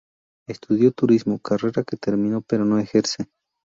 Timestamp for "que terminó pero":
1.83-2.65